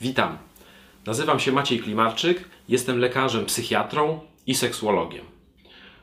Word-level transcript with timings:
Witam. 0.00 0.38
Nazywam 1.06 1.40
się 1.40 1.52
Maciej 1.52 1.78
Klimarczyk, 1.78 2.44
jestem 2.68 2.98
lekarzem 2.98 3.46
psychiatrą 3.46 4.20
i 4.46 4.54
seksuologiem. 4.54 5.24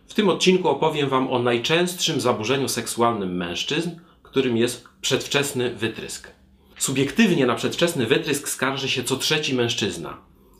W 0.07 0.13
tym 0.13 0.29
odcinku 0.29 0.69
opowiem 0.69 1.09
Wam 1.09 1.31
o 1.31 1.39
najczęstszym 1.39 2.21
zaburzeniu 2.21 2.67
seksualnym 2.67 3.37
mężczyzn, 3.37 3.89
którym 4.23 4.57
jest 4.57 4.87
przedwczesny 5.01 5.75
wytrysk. 5.75 6.31
Subiektywnie 6.77 7.45
na 7.45 7.55
przedwczesny 7.55 8.05
wytrysk 8.05 8.49
skarży 8.49 8.89
się 8.89 9.03
co 9.03 9.15
trzeci 9.15 9.53
mężczyzna 9.53 10.17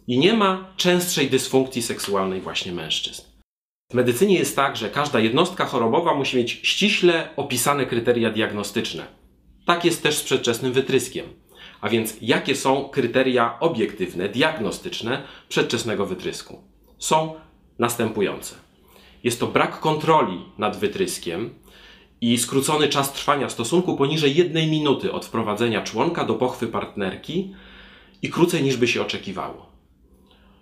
i 0.07 0.17
nie 0.17 0.33
ma 0.33 0.73
częstszej 0.77 1.29
dysfunkcji 1.29 1.81
seksualnej 1.81 2.41
właśnie 2.41 2.71
mężczyzn. 2.71 3.21
W 3.91 3.93
medycynie 3.93 4.35
jest 4.35 4.55
tak, 4.55 4.77
że 4.77 4.89
każda 4.89 5.19
jednostka 5.19 5.65
chorobowa 5.65 6.15
musi 6.15 6.37
mieć 6.37 6.51
ściśle 6.63 7.29
opisane 7.35 7.85
kryteria 7.85 8.29
diagnostyczne. 8.31 9.05
Tak 9.65 9.85
jest 9.85 10.03
też 10.03 10.17
z 10.17 10.23
przedwczesnym 10.23 10.73
wytryskiem. 10.73 11.25
A 11.81 11.89
więc 11.89 12.17
jakie 12.21 12.55
są 12.55 12.89
kryteria 12.89 13.59
obiektywne, 13.59 14.29
diagnostyczne 14.29 15.23
przedwczesnego 15.49 16.05
wytrysku? 16.05 16.61
Są 16.97 17.33
następujące. 17.79 18.55
Jest 19.23 19.39
to 19.39 19.47
brak 19.47 19.79
kontroli 19.79 20.45
nad 20.57 20.77
wytryskiem 20.77 21.53
i 22.21 22.37
skrócony 22.37 22.87
czas 22.87 23.13
trwania 23.13 23.49
stosunku 23.49 23.97
poniżej 23.97 24.35
jednej 24.35 24.67
minuty 24.67 25.11
od 25.11 25.25
wprowadzenia 25.25 25.81
członka 25.81 26.25
do 26.25 26.33
pochwy 26.33 26.67
partnerki 26.67 27.55
i 28.21 28.29
krócej 28.29 28.63
niż 28.63 28.77
by 28.77 28.87
się 28.87 29.01
oczekiwało. 29.01 29.75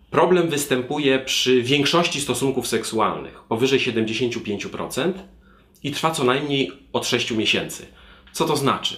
Problem 0.10 0.50
występuje 0.50 1.20
przy 1.20 1.62
większości 1.62 2.22
stosunków 2.22 2.68
seksualnych, 2.68 3.44
powyżej 3.44 3.80
75% 3.80 5.14
i 5.84 5.92
trwa 5.92 6.12
co 6.12 6.24
najmniej 6.24 6.72
od 6.94 7.08
6 7.08 7.32
miesięcy. 7.32 7.86
Co 8.32 8.46
to 8.46 8.56
znaczy? 8.56 8.98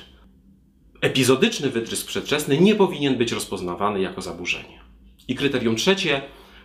Epizodyczny 1.01 1.69
wytrysk 1.69 2.07
przedwczesny 2.07 2.57
nie 2.57 2.75
powinien 2.75 3.15
być 3.15 3.31
rozpoznawany 3.31 4.01
jako 4.01 4.21
zaburzenie. 4.21 4.79
I 5.27 5.35
kryterium 5.35 5.75
trzecie, 5.75 6.21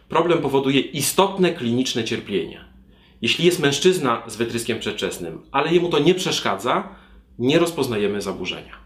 problem 0.09 0.39
powoduje 0.39 0.81
istotne 0.81 1.53
kliniczne 1.53 2.05
cierpienie. 2.05 2.65
Jeśli 3.23 3.45
jest 3.45 3.59
mężczyzna 3.59 4.23
z 4.27 4.37
wytryskiem 4.37 4.79
przedwczesnym, 4.79 5.43
ale 5.53 5.75
jemu 5.75 5.89
to 5.89 5.99
nie 5.99 6.15
przeszkadza, 6.15 6.97
nie 7.39 7.59
rozpoznajemy 7.59 8.21
zaburzenia. 8.21 8.77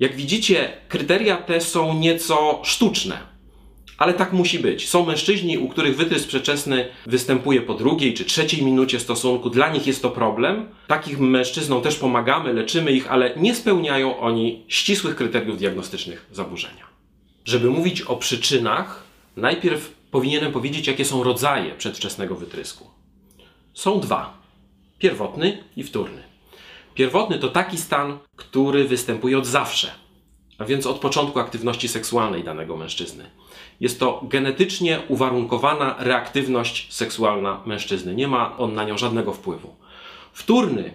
Jak 0.00 0.16
widzicie, 0.16 0.72
kryteria 0.88 1.36
te 1.36 1.60
są 1.60 1.98
nieco 1.98 2.60
sztuczne 2.64 3.35
ale 3.98 4.14
tak 4.14 4.32
musi 4.32 4.58
być. 4.58 4.88
Są 4.88 5.06
mężczyźni, 5.06 5.58
u 5.58 5.68
których 5.68 5.96
wytrysk 5.96 6.28
przedwczesny 6.28 6.88
występuje 7.06 7.62
po 7.62 7.74
drugiej 7.74 8.14
czy 8.14 8.24
trzeciej 8.24 8.62
minucie 8.62 9.00
stosunku. 9.00 9.50
Dla 9.50 9.68
nich 9.72 9.86
jest 9.86 10.02
to 10.02 10.10
problem. 10.10 10.68
Takich 10.86 11.20
mężczyznom 11.20 11.82
też 11.82 11.96
pomagamy, 11.96 12.52
leczymy 12.52 12.92
ich, 12.92 13.12
ale 13.12 13.36
nie 13.36 13.54
spełniają 13.54 14.18
oni 14.18 14.64
ścisłych 14.68 15.16
kryteriów 15.16 15.58
diagnostycznych 15.58 16.26
zaburzenia. 16.32 16.86
Żeby 17.44 17.70
mówić 17.70 18.02
o 18.02 18.16
przyczynach, 18.16 19.04
najpierw 19.36 19.94
powinienem 20.10 20.52
powiedzieć, 20.52 20.86
jakie 20.86 21.04
są 21.04 21.22
rodzaje 21.22 21.74
przedwczesnego 21.74 22.34
wytrysku. 22.34 22.90
Są 23.74 24.00
dwa: 24.00 24.38
pierwotny 24.98 25.64
i 25.76 25.82
wtórny. 25.82 26.22
Pierwotny 26.94 27.38
to 27.38 27.48
taki 27.48 27.78
stan, 27.78 28.18
który 28.36 28.88
występuje 28.88 29.38
od 29.38 29.46
zawsze, 29.46 29.90
a 30.58 30.64
więc 30.64 30.86
od 30.86 30.98
początku 30.98 31.38
aktywności 31.38 31.88
seksualnej 31.88 32.44
danego 32.44 32.76
mężczyzny. 32.76 33.30
Jest 33.80 34.00
to 34.00 34.20
genetycznie 34.28 35.00
uwarunkowana 35.08 35.96
reaktywność 35.98 36.94
seksualna 36.94 37.60
mężczyzny. 37.66 38.14
Nie 38.14 38.28
ma 38.28 38.58
on 38.58 38.74
na 38.74 38.84
nią 38.84 38.98
żadnego 38.98 39.32
wpływu. 39.32 39.74
Wtórny 40.32 40.94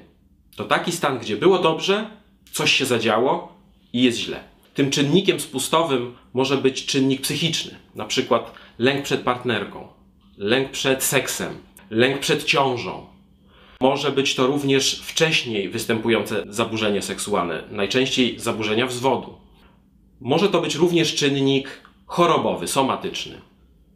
to 0.56 0.64
taki 0.64 0.92
stan, 0.92 1.20
gdzie 1.20 1.38
było 1.38 1.60
dobrze, 1.60 2.10
coś 2.52 2.72
się 2.72 2.86
zadziało 2.86 3.54
i 3.94 4.04
jest 4.04 4.18
źle. 4.18 4.44
Tym 4.74 4.92
czynnikiem 4.92 5.40
spustowym 5.40 6.16
może 6.34 6.58
być 6.58 6.86
czynnik 6.86 7.22
psychiczny, 7.22 7.76
na 7.96 8.06
przykład 8.06 8.52
lęk 8.80 9.04
przed 9.04 9.22
partnerką, 9.22 9.88
lęk 10.38 10.72
przed 10.72 11.04
seksem, 11.04 11.58
lęk 11.90 12.20
przed 12.20 12.44
ciążą. 12.44 13.08
Może 13.82 14.12
być 14.12 14.36
to 14.36 14.48
również 14.48 15.02
wcześniej 15.02 15.70
występujące 15.70 16.44
zaburzenie 16.48 17.02
seksualne, 17.02 17.64
najczęściej 17.72 18.40
zaburzenia 18.40 18.88
wzwodu. 18.88 19.38
Może 20.22 20.50
to 20.50 20.62
być 20.62 20.76
również 20.76 21.16
czynnik 21.16 21.82
chorobowy, 22.06 22.68
somatyczny. 22.68 23.42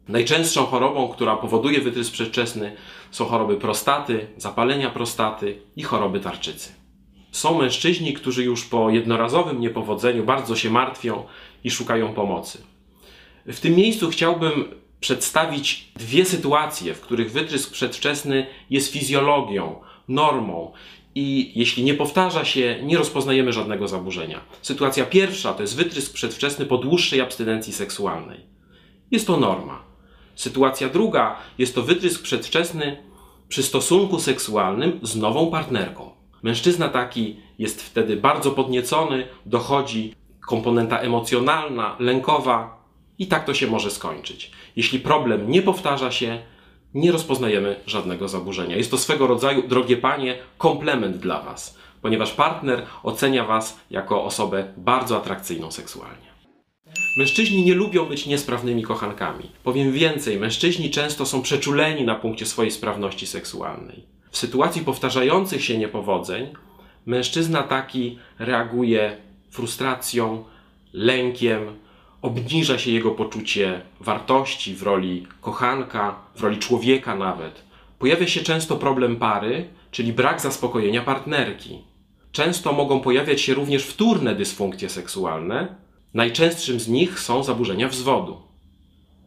Najczęstszą 0.08 0.66
chorobą, 0.66 1.08
która 1.08 1.36
powoduje 1.36 1.80
wytrysk 1.80 2.12
przedwczesny, 2.12 2.76
są 3.10 3.24
choroby 3.24 3.56
prostaty, 3.56 4.26
zapalenia 4.36 4.90
prostaty 4.90 5.62
i 5.76 5.82
choroby 5.82 6.20
tarczycy. 6.20 6.72
Są 7.30 7.58
mężczyźni, 7.58 8.12
którzy 8.12 8.44
już 8.44 8.64
po 8.64 8.90
jednorazowym 8.90 9.60
niepowodzeniu 9.60 10.24
bardzo 10.24 10.56
się 10.56 10.70
martwią 10.70 11.24
i 11.64 11.70
szukają 11.70 12.14
pomocy. 12.14 12.58
W 13.46 13.60
tym 13.60 13.74
miejscu 13.74 14.10
chciałbym 14.10 14.64
przedstawić 15.00 15.92
dwie 15.96 16.24
sytuacje, 16.24 16.94
w 16.94 17.00
których 17.00 17.32
wytrysk 17.32 17.72
przedwczesny 17.72 18.46
jest 18.70 18.92
fizjologią, 18.92 19.80
normą 20.08 20.72
i 21.16 21.52
jeśli 21.54 21.84
nie 21.84 21.94
powtarza 21.94 22.44
się, 22.44 22.78
nie 22.82 22.98
rozpoznajemy 22.98 23.52
żadnego 23.52 23.88
zaburzenia. 23.88 24.40
Sytuacja 24.62 25.04
pierwsza 25.04 25.54
to 25.54 25.62
jest 25.62 25.76
wytrysk 25.76 26.12
przedwczesny 26.12 26.66
po 26.66 26.78
dłuższej 26.78 27.20
abstynencji 27.20 27.72
seksualnej. 27.72 28.40
Jest 29.10 29.26
to 29.26 29.36
norma. 29.36 29.82
Sytuacja 30.34 30.88
druga 30.88 31.36
jest 31.58 31.74
to 31.74 31.82
wytrysk 31.82 32.22
przedwczesny 32.22 32.96
przy 33.48 33.62
stosunku 33.62 34.20
seksualnym 34.20 35.00
z 35.02 35.16
nową 35.16 35.50
partnerką. 35.50 36.10
Mężczyzna 36.42 36.88
taki 36.88 37.36
jest 37.58 37.82
wtedy 37.82 38.16
bardzo 38.16 38.50
podniecony, 38.50 39.26
dochodzi 39.46 40.14
komponenta 40.46 40.98
emocjonalna, 40.98 41.96
lękowa 41.98 42.84
i 43.18 43.26
tak 43.26 43.44
to 43.44 43.54
się 43.54 43.66
może 43.66 43.90
skończyć. 43.90 44.50
Jeśli 44.76 45.00
problem 45.00 45.50
nie 45.50 45.62
powtarza 45.62 46.10
się, 46.10 46.38
nie 46.94 47.12
rozpoznajemy 47.12 47.80
żadnego 47.86 48.28
zaburzenia. 48.28 48.76
Jest 48.76 48.90
to 48.90 48.98
swego 48.98 49.26
rodzaju, 49.26 49.68
drogie 49.68 49.96
panie, 49.96 50.38
komplement 50.58 51.16
dla 51.16 51.42
Was, 51.42 51.78
ponieważ 52.02 52.32
partner 52.32 52.86
ocenia 53.02 53.44
Was 53.44 53.80
jako 53.90 54.24
osobę 54.24 54.72
bardzo 54.76 55.16
atrakcyjną 55.16 55.70
seksualnie. 55.70 56.26
Mężczyźni 57.16 57.64
nie 57.64 57.74
lubią 57.74 58.06
być 58.06 58.26
niesprawnymi 58.26 58.82
kochankami. 58.82 59.50
Powiem 59.64 59.92
więcej, 59.92 60.38
mężczyźni 60.38 60.90
często 60.90 61.26
są 61.26 61.42
przeczuleni 61.42 62.04
na 62.04 62.14
punkcie 62.14 62.46
swojej 62.46 62.70
sprawności 62.70 63.26
seksualnej. 63.26 64.02
W 64.30 64.38
sytuacji 64.38 64.82
powtarzających 64.82 65.64
się 65.64 65.78
niepowodzeń, 65.78 66.46
mężczyzna 67.06 67.62
taki 67.62 68.18
reaguje 68.38 69.16
frustracją, 69.50 70.44
lękiem, 70.92 71.76
obniża 72.26 72.78
się 72.78 72.90
jego 72.90 73.10
poczucie 73.10 73.80
wartości 74.00 74.74
w 74.74 74.82
roli 74.82 75.26
kochanka, 75.40 76.14
w 76.36 76.42
roli 76.42 76.58
człowieka 76.58 77.16
nawet. 77.16 77.62
Pojawia 77.98 78.26
się 78.26 78.40
często 78.40 78.76
problem 78.76 79.16
pary, 79.16 79.68
czyli 79.90 80.12
brak 80.12 80.40
zaspokojenia 80.40 81.02
partnerki. 81.02 81.78
Często 82.32 82.72
mogą 82.72 83.00
pojawiać 83.00 83.40
się 83.40 83.54
również 83.54 83.84
wtórne 83.84 84.34
dysfunkcje 84.34 84.88
seksualne. 84.88 85.76
Najczęstszym 86.14 86.80
z 86.80 86.88
nich 86.88 87.20
są 87.20 87.42
zaburzenia 87.42 87.88
wzwodu. 87.88 88.36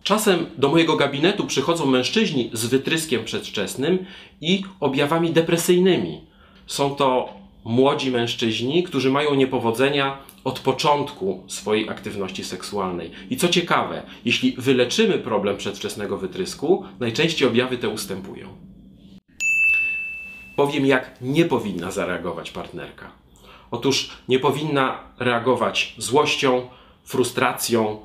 Czasem 0.03 0.45
do 0.57 0.69
mojego 0.69 0.95
gabinetu 0.95 1.45
przychodzą 1.45 1.85
mężczyźni 1.85 2.49
z 2.53 2.65
wytryskiem 2.65 3.25
przedwczesnym 3.25 4.05
i 4.41 4.63
objawami 4.79 5.31
depresyjnymi. 5.31 6.21
Są 6.67 6.95
to 6.95 7.38
młodzi 7.69 8.11
mężczyźni, 8.11 8.83
którzy 8.83 9.11
mają 9.11 9.35
niepowodzenia 9.35 10.17
od 10.43 10.59
początku 10.59 11.43
swojej 11.47 11.89
aktywności 11.89 12.43
seksualnej. 12.43 13.11
I 13.29 13.37
co 13.37 13.47
ciekawe, 13.47 14.03
jeśli 14.25 14.55
wyleczymy 14.57 15.19
problem 15.19 15.57
przedwczesnego 15.57 16.17
wytrysku, 16.17 16.85
najczęściej 16.99 17.47
objawy 17.47 17.77
te 17.77 17.89
ustępują. 17.89 18.47
Powiem, 20.55 20.85
jak 20.85 21.21
nie 21.21 21.45
powinna 21.45 21.91
zareagować 21.91 22.51
partnerka. 22.51 23.11
Otóż 23.71 24.09
nie 24.27 24.39
powinna 24.39 24.99
reagować 25.19 25.95
złością, 25.97 26.67
frustracją 27.03 27.99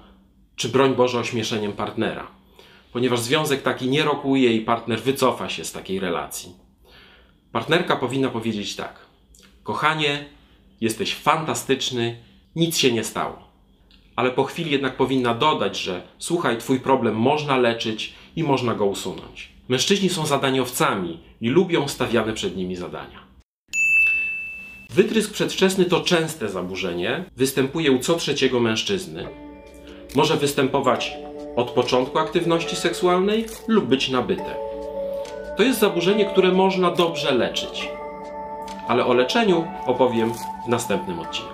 czy 0.56 0.69
broń 0.69 0.94
Boże 0.94 1.19
ośmieszeniem 1.19 1.73
partnera, 1.73 2.27
ponieważ 2.93 3.21
związek 3.21 3.62
taki 3.62 3.88
nie 3.88 4.03
rokuje 4.03 4.53
i 4.53 4.61
partner 4.61 5.03
wycofa 5.03 5.49
się 5.49 5.65
z 5.65 5.73
takiej 5.73 6.00
relacji. 6.00 6.53
Partnerka 7.53 7.97
powinna 7.97 8.29
powiedzieć 8.29 8.77
tak: 8.77 9.13
Kochanie, 9.64 10.25
jesteś 10.81 11.14
fantastyczny, 11.14 12.16
nic 12.56 12.78
się 12.78 12.93
nie 12.93 13.05
stało. 13.05 13.38
Ale 14.16 14.31
po 14.31 14.44
chwili 14.44 14.70
jednak 14.70 14.96
powinna 14.96 15.34
dodać, 15.34 15.78
że 15.78 16.02
słuchaj, 16.19 16.58
twój 16.58 16.81
problem 16.81 17.14
można 17.14 17.56
leczyć 17.56 18.14
i 18.37 18.43
można 18.43 18.75
go 18.75 18.87
usunąć. 18.87 19.49
Mężczyźni 19.69 20.08
są 20.08 20.26
zadaniowcami 20.26 21.20
i 21.40 21.49
lubią 21.49 21.88
stawiane 21.88 22.32
przed 22.32 22.56
nimi 22.56 22.76
zadania. 22.76 23.25
Wytrysk 24.90 25.32
przedwczesny 25.32 25.84
to 25.84 26.00
częste 26.00 26.49
zaburzenie, 26.49 27.25
występuje 27.37 27.93
u 27.93 27.99
co 27.99 28.14
trzeciego 28.14 28.61
mężczyzny. 28.61 29.28
Może 30.14 30.37
występować 30.37 31.12
od 31.56 31.70
początku 31.70 32.19
aktywności 32.19 32.76
seksualnej 32.76 33.46
lub 33.69 33.84
być 33.84 34.08
nabyte. 34.08 34.56
To 35.56 35.62
jest 35.62 35.81
zaburzenie, 35.81 36.25
które 36.25 36.52
można 36.52 36.90
dobrze 36.90 37.34
leczyć 37.34 37.88
ale 38.89 39.07
o 39.07 39.15
leczeniu 39.15 39.65
opowiem 39.87 40.33
w 40.65 40.69
następnym 40.69 41.21
odcinku. 41.21 41.54